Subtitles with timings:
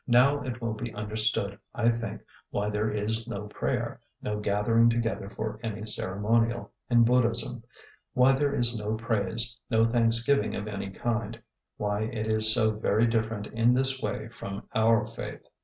[0.07, 5.29] Now it will be understood, I think, why there is no prayer, no gathering together
[5.29, 7.61] for any ceremonial, in Buddhism;
[8.13, 11.39] why there is no praise, no thanksgiving of any kind;
[11.77, 15.45] why it is so very different in this way from our faith.